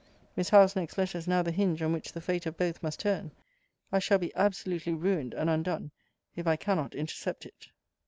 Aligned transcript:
Miss 0.35 0.49
Howe's 0.49 0.75
next 0.75 0.97
letter 0.97 1.15
is 1.19 1.27
now 1.27 1.43
the 1.43 1.51
hinge 1.51 1.79
on 1.79 1.93
which 1.93 2.11
the 2.13 2.21
fate 2.21 2.47
of 2.47 2.57
both 2.57 2.81
must 2.81 3.01
turn. 3.01 3.29
I 3.91 3.99
shall 3.99 4.17
be 4.17 4.33
absolutely 4.35 4.95
ruined 4.95 5.35
and 5.35 5.47
undone, 5.47 5.91
if 6.35 6.47
I 6.47 6.55
cannot 6.55 6.95
intercept 6.95 7.45
it. 7.45 7.67